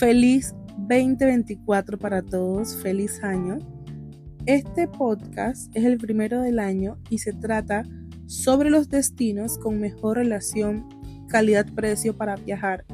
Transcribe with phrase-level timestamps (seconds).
[0.00, 3.58] Feliz 2024 para todos, feliz año.
[4.46, 7.82] Este podcast es el primero del año y se trata
[8.24, 10.88] sobre los destinos con mejor relación
[11.28, 12.86] calidad-precio para viajar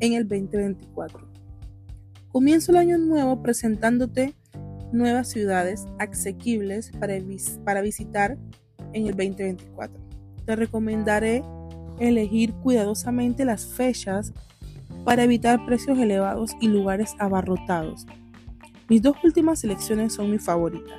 [0.00, 1.32] en el 2024.
[2.28, 4.34] Comienzo el año nuevo presentándote
[4.92, 7.14] nuevas ciudades asequibles para,
[7.64, 8.36] para visitar
[8.92, 9.98] en el 2024.
[10.44, 11.42] Te recomendaré
[11.98, 14.34] elegir cuidadosamente las fechas
[15.04, 18.06] para evitar precios elevados y lugares abarrotados.
[18.88, 20.98] Mis dos últimas selecciones son mis favoritas.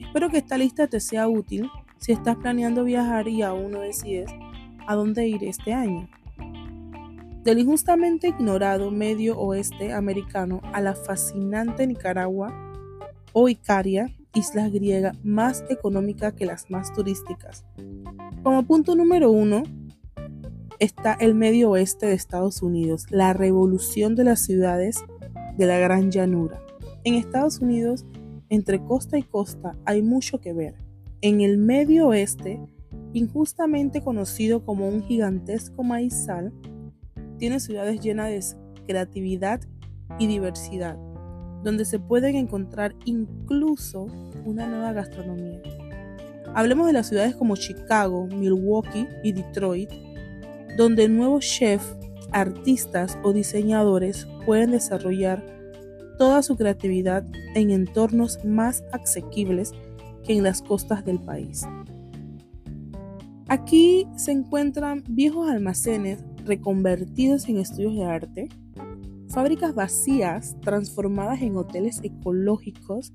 [0.00, 4.30] Espero que esta lista te sea útil si estás planeando viajar y aún no decides
[4.86, 6.08] a dónde ir este año.
[7.44, 12.52] Del injustamente ignorado medio oeste americano a la fascinante Nicaragua
[13.32, 17.64] o Icaria, isla griega más económica que las más turísticas.
[18.42, 19.64] Como punto número uno,
[20.82, 25.04] está el medio oeste de Estados Unidos, la revolución de las ciudades
[25.56, 26.60] de la gran llanura.
[27.04, 28.04] En Estados Unidos,
[28.48, 30.74] entre costa y costa, hay mucho que ver.
[31.20, 32.60] En el medio oeste,
[33.12, 36.52] injustamente conocido como un gigantesco maizal,
[37.38, 39.60] tiene ciudades llenas de creatividad
[40.18, 40.98] y diversidad,
[41.62, 44.08] donde se pueden encontrar incluso
[44.44, 45.62] una nueva gastronomía.
[46.56, 49.90] Hablemos de las ciudades como Chicago, Milwaukee y Detroit,
[50.76, 51.96] donde nuevos chefs,
[52.32, 55.44] artistas o diseñadores pueden desarrollar
[56.18, 59.72] toda su creatividad en entornos más asequibles
[60.24, 61.66] que en las costas del país.
[63.48, 68.48] Aquí se encuentran viejos almacenes reconvertidos en estudios de arte,
[69.28, 73.12] fábricas vacías transformadas en hoteles ecológicos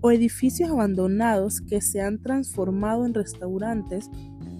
[0.00, 4.10] o edificios abandonados que se han transformado en restaurantes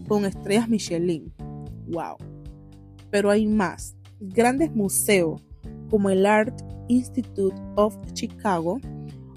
[0.09, 1.33] con estrellas Michelin.
[1.89, 2.17] ¡Wow!
[3.11, 3.97] Pero hay más.
[4.21, 5.43] Grandes museos
[5.91, 6.55] como el Art
[6.89, 8.81] Institute of Chicago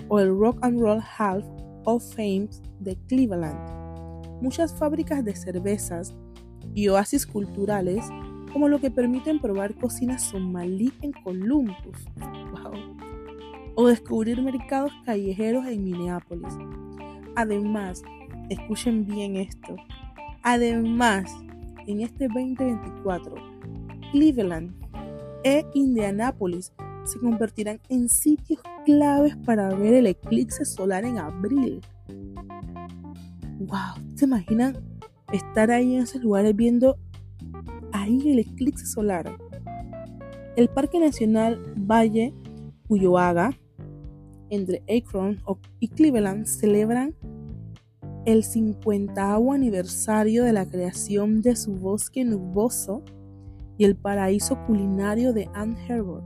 [0.08, 1.44] o el Rock and Roll Hall
[1.86, 2.50] of Fame
[2.80, 3.58] de Cleveland.
[4.42, 6.14] Muchas fábricas de cervezas
[6.74, 8.06] y oasis culturales
[8.52, 11.98] como lo que permiten probar cocina somalí en Columbus.
[13.76, 16.54] O descubrir mercados callejeros en Minneapolis.
[17.36, 18.02] Además,
[18.50, 19.76] escuchen bien esto.
[20.44, 21.32] Además,
[21.88, 23.36] en este 2024,
[24.12, 24.74] Cleveland
[25.44, 31.82] e Indianápolis se convertirán en sitios claves para ver el eclipse solar en abril.
[33.60, 34.04] ¡Wow!
[34.16, 34.78] ¿Se imaginan
[35.32, 36.98] estar ahí en esos lugares viendo
[37.92, 39.38] ahí el eclipse solar?
[40.56, 42.34] El Parque Nacional Valle
[42.88, 43.52] Cuyoaga,
[44.50, 45.40] entre Akron
[45.80, 47.16] y Cleveland, celebran
[48.26, 53.04] el 50 aniversario de la creación de su bosque nuboso
[53.80, 56.22] y el paraíso culinario de Ann Arbor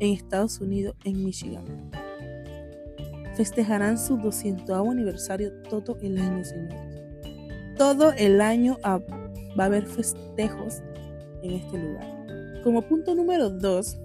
[0.00, 1.64] en Estados Unidos, en Michigan.
[3.36, 6.76] Festejarán su 200 aniversario todo el año, señores.
[7.78, 9.00] Todo el año va
[9.64, 10.82] a haber festejos
[11.44, 12.60] en este lugar.
[12.64, 13.98] Como punto número 2,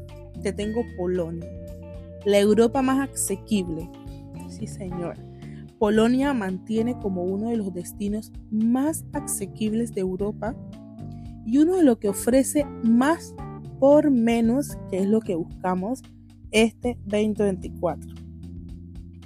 [0.43, 1.49] te tengo Polonia,
[2.25, 3.89] la Europa más asequible.
[4.49, 5.15] Sí, señor.
[5.79, 10.55] Polonia mantiene como uno de los destinos más asequibles de Europa
[11.47, 13.33] y uno de lo que ofrece más
[13.79, 16.01] por menos, que es lo que buscamos
[16.51, 18.13] este 2024.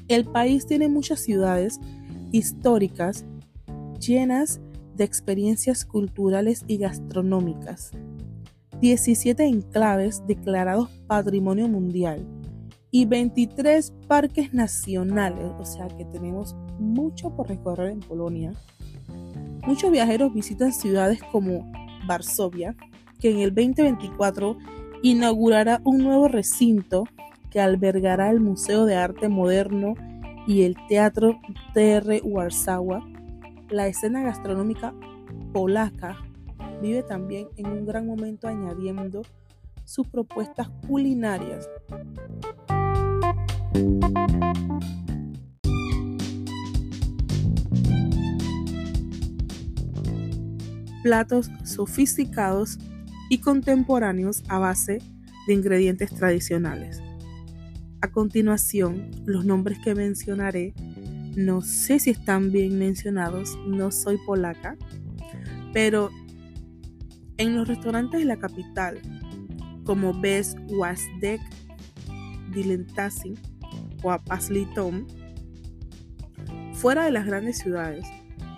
[0.07, 1.79] El país tiene muchas ciudades
[2.31, 3.25] históricas
[3.99, 4.61] llenas
[4.95, 7.91] de experiencias culturales y gastronómicas,
[8.81, 12.27] 17 enclaves declarados Patrimonio Mundial
[12.91, 18.53] y 23 parques nacionales, o sea que tenemos mucho por recorrer en Polonia.
[19.65, 21.71] Muchos viajeros visitan ciudades como
[22.11, 22.75] Varsovia,
[23.21, 24.57] que en el 2024
[25.01, 27.05] inaugurará un nuevo recinto
[27.49, 29.93] que albergará el Museo de Arte Moderno
[30.45, 31.39] y el Teatro
[31.73, 33.07] TR Warsawa.
[33.69, 34.93] La escena gastronómica
[35.53, 36.17] polaca
[36.81, 39.21] vive también en un gran momento añadiendo
[39.85, 41.69] sus propuestas culinarias.
[51.03, 52.77] Platos sofisticados
[53.29, 54.99] y contemporáneos a base
[55.47, 57.01] de ingredientes tradicionales.
[58.01, 60.73] A continuación, los nombres que mencionaré,
[61.35, 64.75] no sé si están bien mencionados, no soy polaca,
[65.73, 66.09] pero
[67.37, 68.99] en los restaurantes de la capital,
[69.85, 71.41] como Best Wasdek,
[72.51, 73.35] Dilentasi
[74.03, 75.07] o Apaslitom,
[76.73, 78.05] fuera de las grandes ciudades,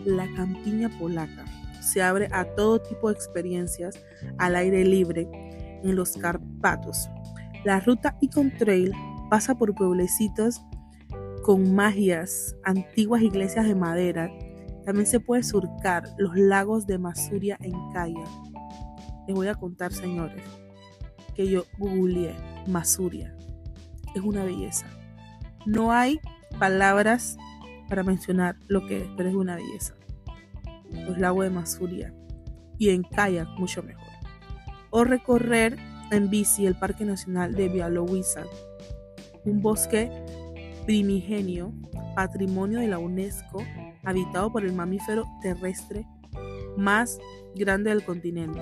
[0.05, 1.45] la campiña polaca
[1.83, 3.99] se abre a todo tipo de experiencias
[4.37, 5.27] al aire libre
[5.83, 7.09] en los Carpatos.
[7.65, 8.91] La ruta Icon Trail
[9.29, 10.61] pasa por pueblecitos
[11.43, 14.31] con magias, antiguas iglesias de madera.
[14.85, 18.23] También se puede surcar los lagos de Masuria en Kaya.
[19.27, 20.43] Les voy a contar, señores,
[21.35, 22.35] que yo googleé
[22.67, 23.35] Masuria.
[24.15, 24.85] Es una belleza.
[25.65, 26.19] No hay
[26.59, 27.37] palabras
[27.89, 29.95] para mencionar lo que es, pero es una belleza.
[31.07, 32.13] Los lagos de Masuria.
[32.77, 34.07] Y en kayak mucho mejor.
[34.89, 35.77] O recorrer
[36.11, 38.43] en bici el Parque Nacional de Bialowiza,
[39.45, 40.11] un bosque
[40.85, 41.73] primigenio,
[42.15, 43.63] patrimonio de la UNESCO,
[44.03, 46.05] habitado por el mamífero terrestre
[46.77, 47.19] más
[47.55, 48.59] grande del continente.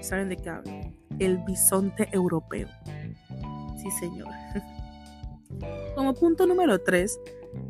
[0.00, 0.72] ¿Saben de qué hablo?
[1.18, 2.68] El bisonte europeo.
[3.76, 4.28] Sí, señor.
[5.94, 7.20] Como punto número 3,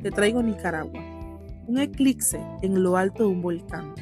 [0.03, 1.10] te traigo Nicaragua.
[1.71, 3.95] Un eclipse en lo alto de un volcán.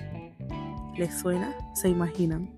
[0.97, 1.55] ¿Les suena?
[1.75, 2.49] ¿Se imaginan?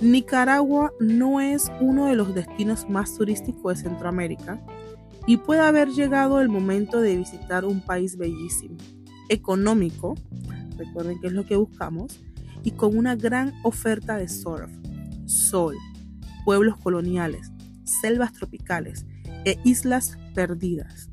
[0.00, 4.60] Nicaragua no es uno de los destinos más turísticos de Centroamérica
[5.28, 8.78] y puede haber llegado el momento de visitar un país bellísimo,
[9.28, 10.16] económico,
[10.76, 12.18] recuerden que es lo que buscamos,
[12.64, 14.72] y con una gran oferta de surf,
[15.24, 15.76] sol,
[16.44, 17.52] pueblos coloniales,
[17.84, 19.06] selvas tropicales
[19.44, 21.11] e islas perdidas.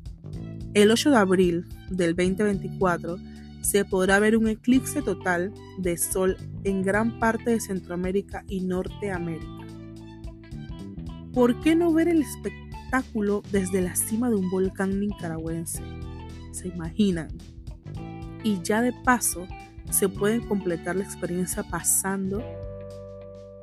[0.72, 3.16] El 8 de abril del 2024
[3.60, 9.66] se podrá ver un eclipse total de sol en gran parte de Centroamérica y Norteamérica.
[11.34, 15.82] ¿Por qué no ver el espectáculo desde la cima de un volcán nicaragüense?
[16.52, 17.28] ¿Se imaginan?
[18.44, 19.48] Y ya de paso
[19.90, 22.44] se puede completar la experiencia pasando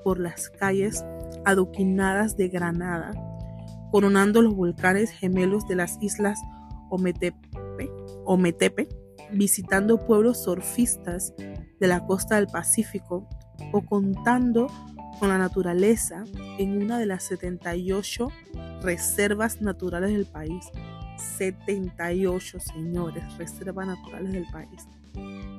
[0.03, 1.05] por las calles
[1.45, 3.11] adoquinadas de Granada,
[3.91, 6.37] coronando los volcanes gemelos de las islas
[6.89, 7.37] Ometepe,
[8.25, 8.87] Ometepe
[9.31, 13.27] visitando pueblos surfistas de la costa del Pacífico
[13.71, 14.67] o contando
[15.19, 16.23] con la naturaleza
[16.57, 18.29] en una de las 78
[18.81, 20.65] reservas naturales del país.
[21.37, 24.87] 78, señores, reservas naturales del país.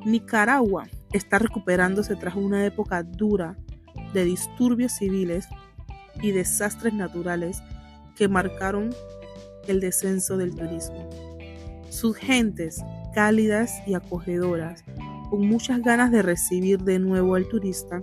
[0.04, 3.56] Nicaragua está recuperándose tras una época dura
[4.14, 5.48] de disturbios civiles
[6.22, 7.62] y desastres naturales
[8.14, 8.94] que marcaron
[9.68, 11.08] el descenso del turismo.
[11.90, 12.82] Sus gentes
[13.14, 14.84] cálidas y acogedoras,
[15.30, 18.00] con muchas ganas de recibir de nuevo al turista,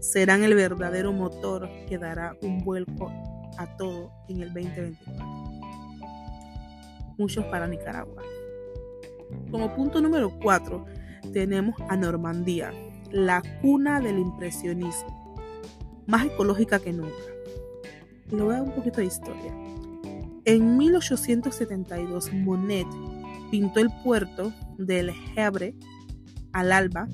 [0.00, 3.10] serán el verdadero motor que dará un vuelco
[3.56, 5.24] a todo en el 2024.
[7.18, 8.22] Muchos para Nicaragua.
[9.50, 10.84] Como punto número 4
[11.32, 12.72] tenemos a Normandía,
[13.10, 15.36] la cuna del impresionismo,
[16.06, 17.12] más ecológica que nunca.
[18.30, 19.67] Le voy a dar un poquito de historia.
[20.48, 22.86] En 1872, Monet
[23.50, 25.74] pintó el puerto del Havre
[26.54, 27.06] al alba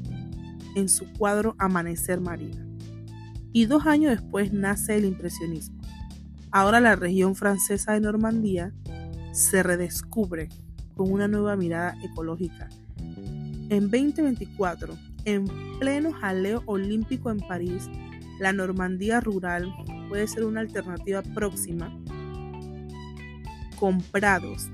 [0.77, 2.65] en su cuadro Amanecer Marina.
[3.53, 5.81] Y dos años después nace el impresionismo.
[6.53, 8.73] Ahora la región francesa de Normandía
[9.33, 10.49] se redescubre
[10.95, 12.69] con una nueva mirada ecológica.
[13.69, 15.47] En 2024, en
[15.81, 17.91] pleno jaleo olímpico en París,
[18.39, 19.75] la Normandía rural
[20.09, 21.93] puede ser una alternativa próxima
[23.75, 24.69] con prados,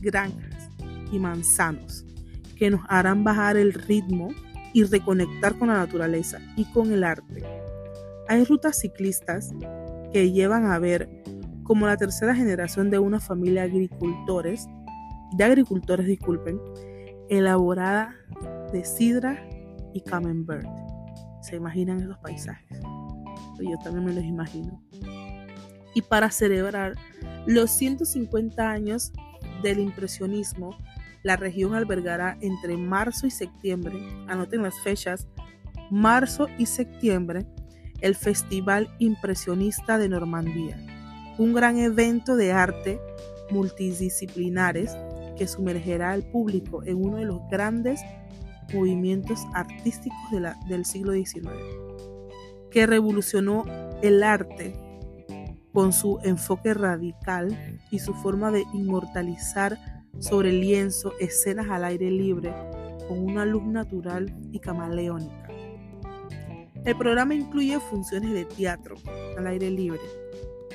[0.00, 0.70] granjas,
[1.12, 2.04] y manzanos,
[2.56, 4.28] que nos harán bajar el ritmo
[4.72, 7.44] y reconectar con la naturaleza y con el arte.
[8.28, 9.52] Hay rutas ciclistas
[10.12, 11.08] que llevan a ver
[11.62, 14.68] como la tercera generación de una familia de agricultores,
[15.36, 16.60] de agricultores, disculpen,
[17.28, 18.14] elaborada
[18.72, 19.48] de sidra
[19.92, 20.68] y camembert.
[21.42, 22.80] ¿Se imaginan esos paisajes?
[23.60, 24.82] Yo también me los imagino.
[25.96, 26.92] Y para celebrar
[27.46, 29.12] los 150 años
[29.62, 30.76] del impresionismo,
[31.22, 33.98] la región albergará entre marzo y septiembre,
[34.28, 35.26] anoten las fechas,
[35.90, 37.46] marzo y septiembre,
[38.02, 40.76] el Festival Impresionista de Normandía,
[41.38, 43.00] un gran evento de arte
[43.50, 44.94] multidisciplinares
[45.38, 48.02] que sumergerá al público en uno de los grandes
[48.74, 50.18] movimientos artísticos
[50.68, 51.48] del siglo XIX,
[52.70, 53.64] que revolucionó
[54.02, 54.85] el arte
[55.76, 59.78] con su enfoque radical y su forma de inmortalizar
[60.20, 62.50] sobre lienzo escenas al aire libre
[63.06, 65.50] con una luz natural y camaleónica.
[66.82, 68.96] El programa incluye funciones de teatro
[69.36, 70.00] al aire libre,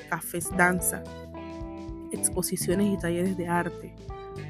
[0.08, 1.01] cafés danza,
[2.12, 3.96] exposiciones y talleres de arte,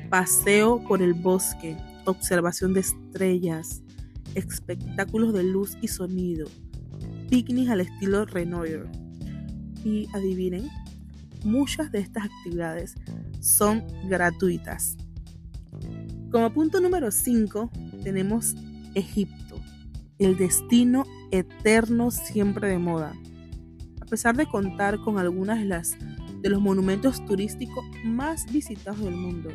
[0.10, 3.84] paseo por el bosque, observación de estrellas,
[4.36, 6.46] espectáculos de luz y sonido,
[7.30, 9.11] picnic al estilo Renoir.
[9.84, 10.70] Y adivinen,
[11.44, 12.96] muchas de estas actividades
[13.40, 14.98] son gratuitas.
[16.32, 17.72] Como punto número 5
[18.04, 18.56] tenemos
[18.96, 19.60] Egipto,
[20.20, 23.14] el destino eterno siempre de moda.
[24.10, 25.96] pesar de contar con algunas de las
[26.42, 29.50] de los monumentos turísticos más visitados del mundo,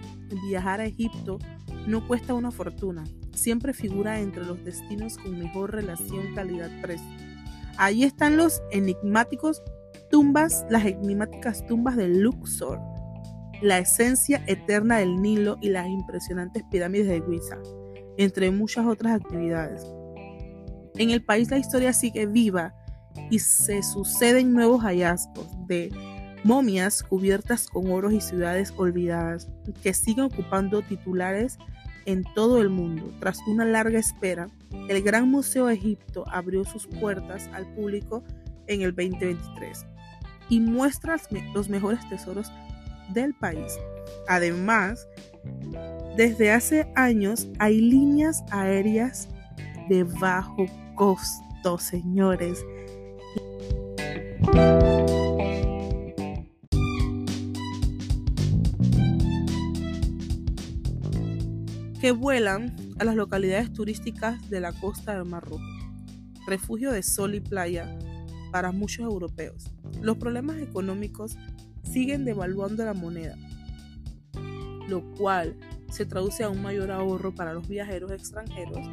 [0.49, 1.39] viajar a Egipto
[1.87, 7.07] no cuesta una fortuna, siempre figura entre los destinos con mejor relación calidad-precio.
[7.77, 9.63] Ahí están los enigmáticos
[10.11, 12.81] tumbas, las enigmáticas tumbas de Luxor,
[13.63, 17.59] la esencia eterna del Nilo y las impresionantes pirámides de Giza,
[18.19, 19.87] entre muchas otras actividades.
[20.97, 22.75] En el país la historia sigue viva
[23.31, 25.91] y se suceden nuevos hallazgos de
[26.45, 29.49] momias cubiertas con oros y ciudades olvidadas
[29.83, 31.59] que siguen ocupando titulares
[32.05, 33.13] en todo el mundo.
[33.19, 34.49] Tras una larga espera,
[34.89, 38.23] el Gran Museo de Egipto abrió sus puertas al público
[38.69, 39.87] en el 2023
[40.49, 41.17] y muestra
[41.55, 42.51] los mejores tesoros
[43.13, 43.73] del país.
[44.29, 45.07] Además,
[46.17, 49.29] desde hace años hay líneas aéreas
[49.89, 52.65] de bajo costo, señores.
[62.01, 65.65] que vuelan a las localidades turísticas de la costa del Mar Rojo,
[66.47, 67.99] refugio de sol y playa
[68.53, 69.76] para muchos europeos.
[70.07, 71.37] Los problemas económicos
[71.83, 73.37] siguen devaluando la moneda,
[74.87, 75.57] lo cual
[75.91, 78.87] se traduce a un mayor ahorro para los viajeros extranjeros,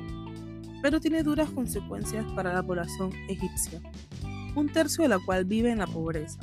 [0.82, 3.80] pero tiene duras consecuencias para la población egipcia,
[4.56, 6.40] un tercio de la cual vive en la pobreza.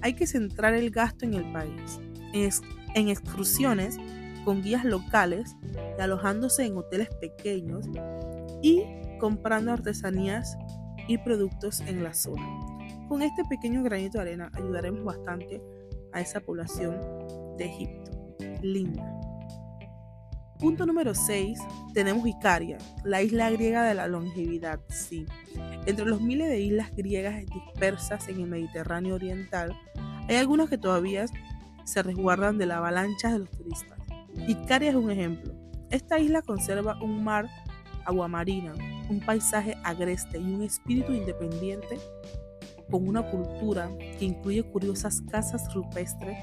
[0.00, 2.00] Hay que centrar el gasto en el país,
[2.32, 3.98] en, excursiones
[4.46, 5.56] con guías locales
[5.98, 7.84] y alojándose en hoteles pequeños
[8.62, 8.82] y
[9.20, 10.56] comprando artesanías
[11.06, 12.73] y productos en la zona.
[13.08, 15.60] Con este pequeño granito de arena ayudaremos bastante
[16.12, 16.96] a esa población
[17.58, 18.10] de Egipto.
[18.62, 19.04] Linda.
[20.58, 21.58] Punto número 6.
[21.92, 24.80] Tenemos Icaria, la isla griega de la longevidad.
[24.88, 25.26] Sí.
[25.84, 29.76] Entre los miles de islas griegas dispersas en el Mediterráneo Oriental,
[30.28, 31.26] hay algunas que todavía
[31.84, 33.98] se resguardan de la avalancha de los turistas.
[34.48, 35.52] Icaria es un ejemplo.
[35.90, 37.46] Esta isla conserva un mar
[38.06, 38.72] aguamarina,
[39.10, 41.98] un paisaje agreste y un espíritu independiente
[42.90, 46.38] con una cultura que incluye curiosas casas rupestres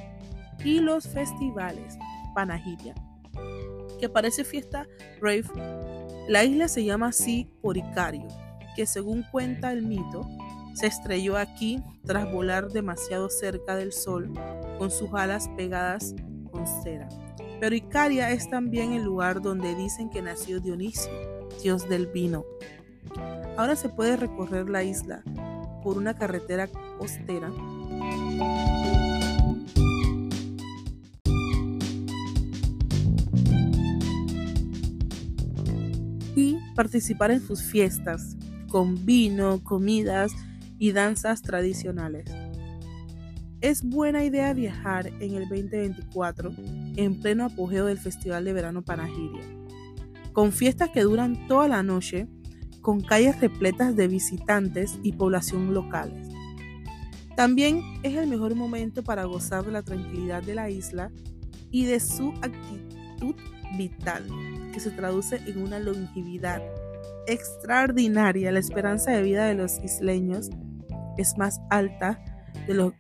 [0.64, 1.98] y los festivales
[2.34, 2.96] Panagiria,
[4.00, 4.88] que parece fiesta
[5.20, 5.44] rave.
[6.28, 8.28] La isla se llama así por Icario,
[8.76, 10.28] que según cuenta el mito,
[10.74, 14.32] se estrelló aquí tras volar demasiado cerca del sol
[14.78, 16.16] con sus alas pegadas
[16.52, 17.10] con cera.
[17.60, 21.12] Pero Icaria es también el lugar donde dicen que nació Dionisio,
[21.62, 22.46] dios del vino.
[23.58, 25.24] Ahora se puede recorrer la isla
[25.82, 27.52] por una carretera costera.
[36.36, 38.38] Y participar en sus fiestas
[38.70, 40.32] con vino, comidas
[40.80, 42.26] y danzas tradicionales.
[43.60, 46.52] Es buena idea viajar en el 2024
[46.96, 49.44] en pleno apogeo del Festival de Verano Panagiria,
[50.34, 52.28] con fiestas que duran toda la noche
[52.82, 56.28] con calles repletas de visitantes y población locales.
[57.36, 61.12] También es el mejor momento para gozar de la tranquilidad de la isla
[61.72, 63.36] y de su actitud
[63.78, 64.28] vital,
[64.74, 66.62] que se traduce en una longevidad
[67.28, 68.52] extraordinaria.
[68.52, 70.50] La esperanza de vida de los isleños
[71.18, 72.24] es más alta
[72.68, 72.94] de los,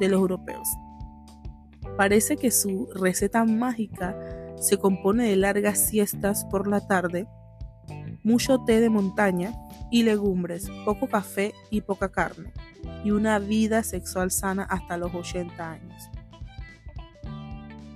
[0.00, 0.66] de los europeos.
[1.96, 4.16] Parece que su receta mágica
[4.56, 7.28] se compone de largas siestas por la tarde
[8.24, 9.52] mucho té de montaña
[9.90, 12.52] y legumbres, poco café y poca carne,
[13.04, 16.10] y una vida sexual sana hasta los 80 años.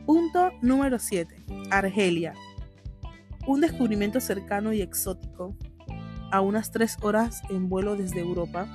[0.07, 1.35] Punto número 7.
[1.71, 2.35] Argelia.
[3.47, 5.57] Un descubrimiento cercano y exótico,
[6.31, 8.69] a unas 3 horas en vuelo desde Europa.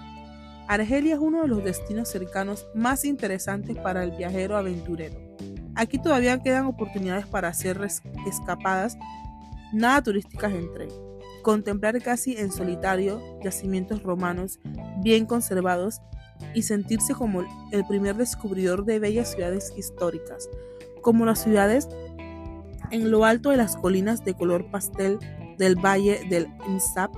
[0.67, 5.15] Argelia es uno de los destinos cercanos más interesantes para el viajero aventurero.
[5.75, 7.79] Aquí todavía quedan oportunidades para hacer
[8.25, 8.97] escapadas
[9.71, 11.12] nada turísticas en tren
[11.43, 14.59] contemplar casi en solitario yacimientos romanos
[15.03, 16.01] bien conservados
[16.55, 20.49] y sentirse como el primer descubridor de bellas ciudades históricas,
[21.01, 21.87] como las ciudades
[22.89, 25.19] en lo alto de las colinas de color pastel
[25.57, 27.11] del valle del Insap,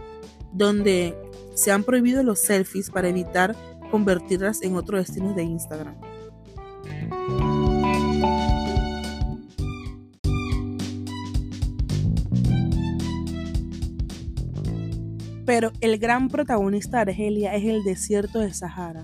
[0.51, 1.15] donde
[1.53, 3.55] se han prohibido los selfies para evitar
[3.91, 5.95] convertirlas en otros destinos de Instagram.
[15.45, 19.03] Pero el gran protagonista de Argelia es el desierto de Sahara.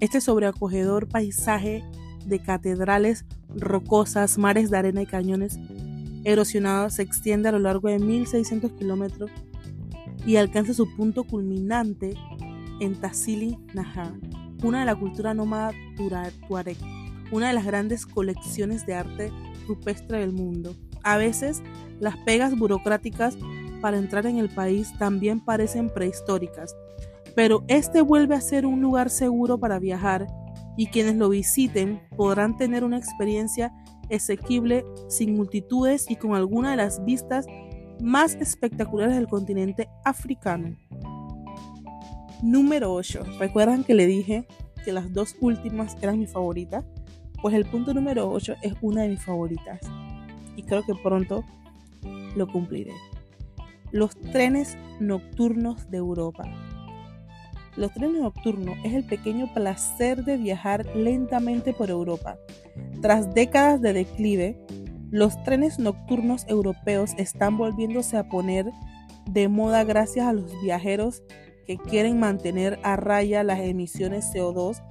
[0.00, 1.82] Este sobreacogedor paisaje
[2.24, 5.58] de catedrales rocosas, mares de arena y cañones
[6.24, 9.30] erosionados se extiende a lo largo de 1600 kilómetros
[10.26, 12.14] y alcanza su punto culminante
[12.80, 14.12] en Tassili Nahar,
[14.62, 15.72] una de la cultura nómada
[16.46, 16.76] tuareg,
[17.32, 19.32] una de las grandes colecciones de arte
[19.66, 20.74] rupestre del mundo.
[21.02, 21.62] A veces,
[22.00, 23.36] las pegas burocráticas
[23.80, 26.76] para entrar en el país también parecen prehistóricas,
[27.34, 30.26] pero este vuelve a ser un lugar seguro para viajar
[30.76, 33.72] y quienes lo visiten podrán tener una experiencia
[34.08, 37.46] exequible sin multitudes y con alguna de las vistas
[38.00, 40.76] más espectaculares del continente africano.
[42.42, 43.24] Número 8.
[43.38, 44.46] ¿Recuerdan que le dije
[44.84, 46.84] que las dos últimas eran mis favoritas?
[47.42, 49.80] Pues el punto número 8 es una de mis favoritas
[50.56, 51.44] y creo que pronto
[52.36, 52.92] lo cumpliré.
[53.90, 56.44] Los trenes nocturnos de Europa.
[57.76, 62.36] Los trenes nocturnos es el pequeño placer de viajar lentamente por Europa.
[63.00, 64.58] Tras décadas de declive,
[65.10, 68.66] los trenes nocturnos europeos están volviéndose a poner
[69.30, 71.22] de moda gracias a los viajeros
[71.66, 74.82] que quieren mantener a raya las emisiones CO2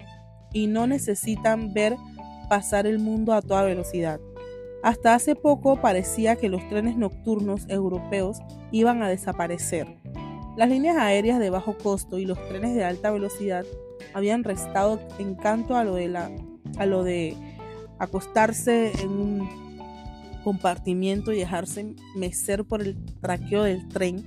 [0.53, 1.95] y no necesitan ver
[2.49, 4.19] pasar el mundo a toda velocidad.
[4.87, 8.37] Hasta hace poco parecía que los trenes nocturnos europeos
[8.71, 9.85] iban a desaparecer.
[10.55, 13.65] Las líneas aéreas de bajo costo y los trenes de alta velocidad
[14.13, 16.15] habían restado encanto a lo de,
[16.77, 17.35] a lo de
[17.99, 19.49] acostarse en un
[20.45, 24.23] compartimiento y dejarse mecer por el traqueo del tren.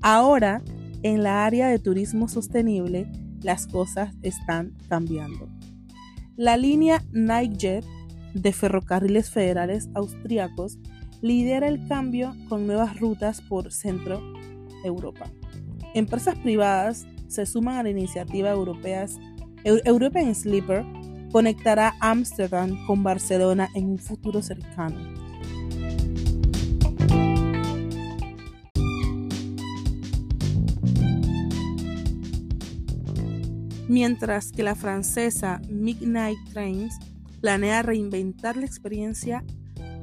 [0.00, 0.62] Ahora,
[1.02, 3.10] en la área de turismo sostenible,
[3.42, 5.48] las cosas están cambiando.
[6.36, 7.84] La línea Nightjet
[8.34, 10.78] de ferrocarriles federales austriacos
[11.20, 14.20] lidera el cambio con nuevas rutas por Centro
[14.84, 15.30] Europa.
[15.94, 19.18] Empresas privadas se suman a la iniciativa europeas.
[19.64, 20.84] European Sleeper
[21.32, 24.96] conectará Ámsterdam con Barcelona en un futuro cercano.
[33.88, 36.94] Mientras que la francesa Midnight Trains
[37.40, 39.44] planea reinventar la experiencia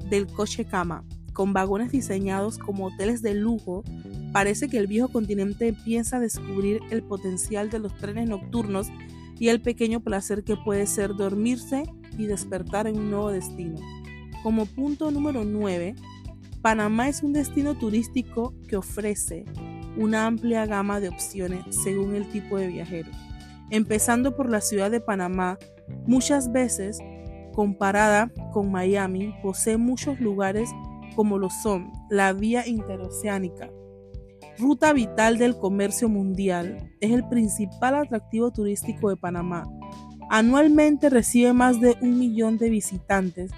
[0.10, 3.84] del coche cama, con vagones diseñados como hoteles de lujo
[4.36, 8.88] Parece que el viejo continente empieza a descubrir el potencial de los trenes nocturnos
[9.40, 11.84] y el pequeño placer que puede ser dormirse
[12.18, 13.78] y despertar en un nuevo destino.
[14.44, 15.96] Como punto número 9,
[16.62, 19.46] Panamá es un destino turístico que ofrece
[19.96, 23.12] una amplia gama de opciones según el tipo de viajero.
[23.70, 25.58] Empezando por la ciudad de Panamá,
[26.06, 27.00] muchas veces
[27.56, 30.70] comparada con Miami, posee muchos lugares
[31.16, 33.70] como lo son la vía interoceánica,
[34.58, 39.64] ruta vital del comercio mundial, es el principal atractivo turístico de Panamá.
[40.30, 43.52] Anualmente recibe más de un millón de visitantes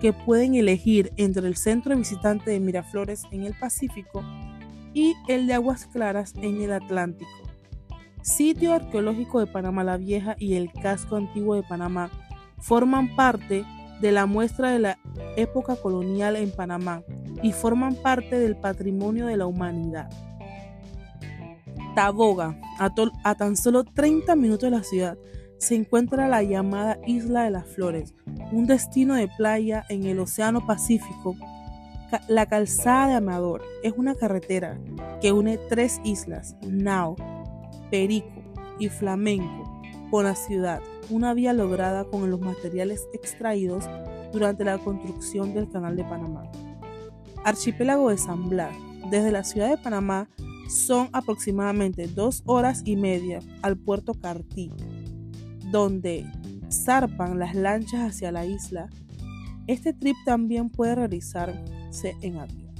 [0.00, 4.22] que pueden elegir entre el centro de visitantes de Miraflores en el Pacífico
[4.94, 7.30] y el de Aguas Claras en el Atlántico.
[8.22, 12.10] Sitio arqueológico de Panamá la Vieja y el casco antiguo de Panamá
[12.62, 13.64] forman parte
[14.00, 14.98] de la muestra de la
[15.36, 17.02] época colonial en Panamá
[17.42, 20.08] y forman parte del patrimonio de la humanidad.
[21.94, 25.18] Taboga, a, tan solo 30 minutos de la ciudad,
[25.58, 28.14] se encuentra la llamada Isla de las Flores,
[28.50, 31.36] un destino de playa en el Océano Pacífico.
[32.28, 34.78] La calzada de Amador es una carretera
[35.20, 37.16] que une tres islas, Nao,
[37.90, 38.42] Perico
[38.78, 39.61] y Flamenco,
[40.12, 43.86] con la ciudad, una vía lograda con los materiales extraídos
[44.30, 46.42] durante la construcción del Canal de Panamá.
[47.46, 48.76] Archipiélago de San Blas,
[49.10, 50.28] desde la ciudad de Panamá
[50.68, 54.70] son aproximadamente dos horas y media al puerto Cartí,
[55.70, 56.26] donde
[56.70, 58.90] zarpan las lanchas hacia la isla.
[59.66, 62.74] Este trip también puede realizarse en avión.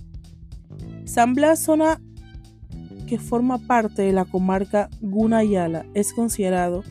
[1.06, 1.98] San Blas, zona
[3.06, 6.84] que forma parte de la comarca Gunayala, es considerado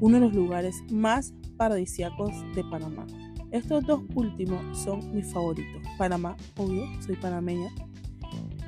[0.00, 3.06] uno de los lugares más paradisíacos de Panamá.
[3.50, 5.82] Estos dos últimos son mis favoritos.
[5.96, 7.70] Panamá, obvio, soy panameña,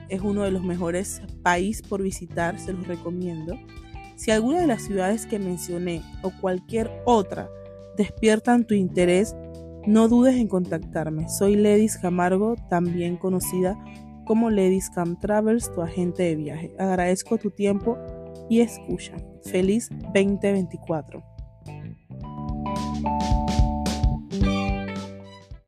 [0.08, 3.54] es uno de los mejores países por visitar, se los recomiendo.
[4.16, 7.48] Si alguna de las ciudades que mencioné o cualquier otra
[7.96, 9.36] despiertan tu interés,
[9.86, 11.28] no dudes en contactarme.
[11.28, 13.78] Soy Ledis Camargo, también conocida
[14.26, 16.74] como Ledis Cam Travels, tu agente de viaje.
[16.78, 17.96] Agradezco tu tiempo
[18.50, 19.16] y escucha.
[19.44, 21.24] Feliz 2024.